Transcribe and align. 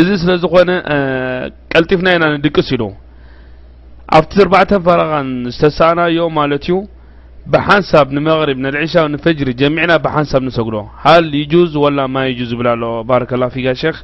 እዚ 0.00 0.08
ስለ 0.20 0.30
ዝኮነ 0.42 0.70
ቀልጢፍና 1.72 2.08
ኢና 2.16 2.24
ንድቅስ 2.36 2.68
ኢሉ 2.76 2.82
ኣብቲ 4.16 4.32
ርተ 4.46 4.72
ፈረغን 4.86 5.28
ዝተሰአናዮ 5.56 6.18
ማለት 6.38 6.64
እዩ 6.66 6.76
ብሓንሳብ 7.52 8.06
ንመغሪብ 8.16 8.58
لዕሻ 8.64 8.94
ንፈጅሪ 9.14 9.48
ጀሚعና 9.60 9.92
ብሓንሳብ 10.06 10.42
ንሰግዶ 10.48 10.76
ሃል 11.04 11.28
ይجዝ 11.42 11.72
وላ 11.84 11.98
ማ 12.14 12.24
ጁዝ 12.40 12.50
ይብላ 12.56 12.68
ኣሎ 12.78 12.84
ባረክ 13.10 13.30
ላه 13.42 13.48
فج 13.54 13.68
ክ 13.94 13.96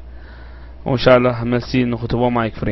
ንء 0.95 0.97
الله 1.17 1.37
መሲ 1.55 1.71
ንክትቦም 1.93 2.37
ይ 2.47 2.51
ክፍሪ 2.55 2.71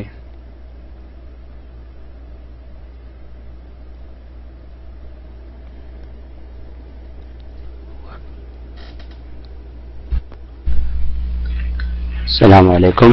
سላم 12.37 12.67
عليكም 12.77 13.11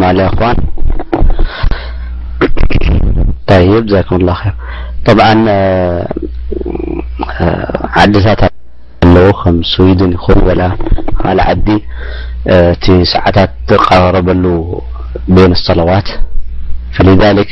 ማ 0.00 0.08
خን 3.50 3.86
ዛكም 3.92 4.16
الله 4.20 4.40
طب 5.06 5.18
ዓድታት 8.02 8.42
ለው 9.14 9.28
ከ 9.40 9.44
ስዊድን 9.72 10.12
ይን 10.16 11.40
ዓዲ 11.48 11.68
ቲ 12.82 12.98
ሰዓታት 13.14 13.50
ዝقረበሉ 13.70 14.44
ቤن 15.36 15.52
ሰላዋት 15.66 16.08
فلذلك 16.96 17.48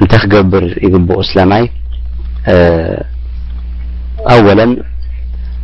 እንታይ 0.00 0.18
ክገብር 0.24 0.64
ይግብق 0.84 1.18
ስለማይ 1.30 1.64
ኣو 4.32 4.38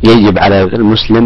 يجب 0.09 0.35
عل 0.43 0.53
لمስلም 0.81 1.25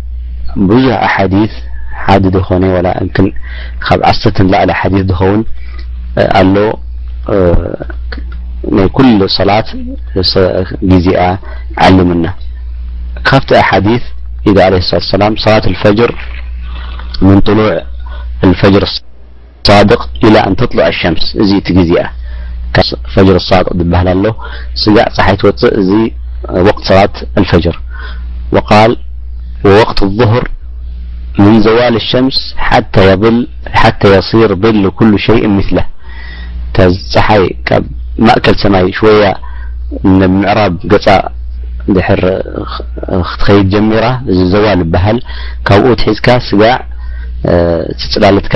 ብዙሕ 0.69 0.95
ሓዲث 1.15 1.53
ሓደ 2.05 2.35
ኮ 3.15 3.25
ካብ 3.85 3.99
ዓሰት 4.11 4.37
ላዕ 4.53 4.61
ث 4.81 4.93
ዝኸውን 5.09 5.41
ኣ 6.39 6.43
ናይ 8.77 8.87
كل 8.97 9.07
ሰላት 9.37 9.67
ግዜ 10.91 11.07
ዓلምና 11.87 12.25
ካብቲ 13.29 13.49
ሓዲث 13.69 14.03
ኢ 14.49 14.51
عለه 14.65 14.79
لት 14.91 15.03
سላም 15.17 15.33
صላة 15.45 15.65
الፈጅር 15.71 16.09
ምن 17.27 17.37
طሉع 17.47 17.71
لፈጅር 18.51 18.83
ሳድق 19.69 20.01
إلى 20.25 20.39
ንተطلع 20.51 20.85
ሸምስ 20.99 21.25
እዚ 21.41 21.49
እቲ 21.59 21.67
ግዜ 21.79 21.91
ፈጅር 23.13 23.37
صድቅ 23.49 23.67
ዝበሃል 23.79 24.07
ኣሎ 24.13 24.25
ስጋዕ 24.81 25.05
ፀሓይትወፅእ 25.17 25.73
እዚ 25.81 25.89
وቅት 26.67 26.79
صላት 26.89 27.15
الፈጅር 27.39 27.75
ووقት 29.67 29.99
الظهር 30.07 30.45
من 31.43 31.55
ዘዋاል 31.65 31.93
اشمس 32.03 32.37
حتى 33.83 34.07
يصر 34.17 34.49
ظል 34.63 34.81
كل 34.99 35.13
شيء 35.27 35.43
ምثل 35.57 35.77
ፀሓይ 36.77 37.43
ብ 37.65 37.83
ማእكል 38.27 38.55
ሰማይ 38.63 38.85
ሽوያ 38.99 39.23
ምዕራብ 40.37 40.73
ገ 40.91 40.95
ድር 41.95 42.21
ክትኸيድ 43.29 43.65
ጀሚራ 43.73 44.03
ዚ 44.37 44.39
ዘዋል 44.53 44.81
በሃል 44.93 45.17
ካብኡትሒዝካ 45.67 46.27
ስጋዕ 46.47 46.75
ፅላልትካ 48.11 48.55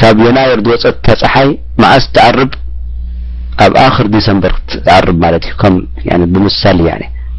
ካብ 0.00 0.18
የናየር 0.26 0.60
ወፀት 0.72 0.96
ተፀሓይ 1.06 1.48
ዓዝ 1.92 2.04
ር 2.36 2.38
ኣብ 3.64 3.72
ኣክር 3.86 4.06
ዲሰምበር 4.14 4.52
ር 5.02 5.06
ብሳ 6.34 6.62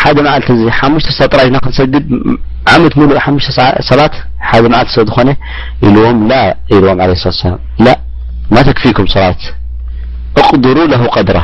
ሓደ 0.00 0.18
መዓልቲ 0.24 0.48
ዚ 0.60 0.62
ሓሙሽተ 0.78 1.10
ሰ 1.18 1.26
ጥራጅና 1.32 1.56
ክንሰድድ 1.64 1.94
ዓመት 2.72 2.92
ሉእ 2.98 3.12
ሓሽ 3.24 3.46
ሰባት 3.88 4.14
ደ 4.64 4.66
ልቲ 4.74 4.88
ሰ 4.96 5.04
ዝኮነ 5.08 5.30
ኢልዎም 5.88 6.18
ላ 6.30 6.40
ኢዎም 6.76 7.00
ትላ 7.38 7.86
ማ 8.54 8.58
ተክፊኩም 8.68 9.08
ሰባት 9.14 9.40
እቅድሩ 10.40 10.76
ለ 10.92 10.94
قድራ 11.16 11.38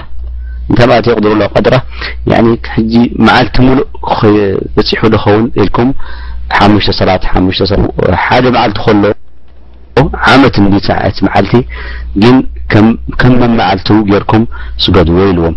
እንታይ 0.71 1.17
ለ 1.43 1.47
ድራ 1.67 1.75
ዚ 2.93 3.03
መዓልቲ 3.29 3.57
ሙሉእ 3.69 3.87
በፅሑ 4.77 5.13
ዝኸውን 5.15 5.47
ኢልኩም 5.65 5.91
ሓሽሰባሓደ 6.59 8.45
መዓልቲ 8.57 8.79
ከሎ 8.87 9.05
ዓመት 10.35 10.55
መዓልቲ 11.29 11.55
ግን 12.23 12.37
ከመን 13.21 13.53
መዓልቲ 13.61 13.89
ጌይርኩም 14.11 14.45
ስገድዎ 14.85 15.17
ኢልዎም 15.33 15.57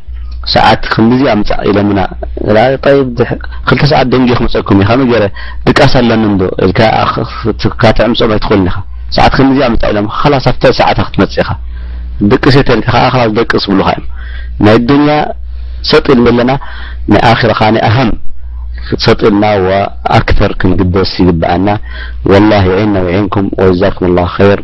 ሰዓት 0.53 0.83
ክንዲዚ 0.93 1.23
ኣምፃእ 1.33 1.59
ኢሎምና 1.69 1.99
ክልተ 3.67 3.81
ሰዓት 3.91 4.07
ደንጊ 4.13 4.29
ክመፀኩም 4.39 4.79
ከን 4.87 5.01
ገረ 5.11 5.25
ድቃስ 5.67 5.91
ኣለኒ 5.99 6.23
ንዶ 6.33 6.41
ል 6.69 6.73
ካትዕምፆም 7.81 8.31
ኣይትኽልኒኢካ 8.35 8.77
ሰዓት 9.17 9.33
ክንዲዚ 9.37 9.59
ኣምፃእ 9.69 9.91
ኢሎም 9.93 10.07
ላሳፍተ 10.33 10.63
ሰዓት 10.79 10.99
ክትመፅ 11.07 11.35
ኢኻ 11.43 11.49
ደቂ 12.31 12.43
ሰይተቲ 12.55 12.81
ዝደቂስብሉካ 13.25 13.89
እዮም 13.97 14.07
ናይ 14.65 14.77
ድንያ 14.89 15.11
ሰጢኢል 15.89 16.19
ዘለና 16.25 16.51
ናይ 17.13 17.21
ኣክራ 17.31 17.51
ከዓነይ 17.59 17.83
ኣሃም 17.89 18.11
ሰጢኢልና 19.05 19.45
ወኣክተር 19.67 20.51
ክንግደስ 20.61 21.11
ይግብዓና 21.21 21.67
ወላሂ 22.31 22.65
ዒና 22.79 22.95
ዒንኩም 23.19 23.49
ወዛኩም 23.65 24.13
ላ 24.19 24.27
ይር 24.49 24.61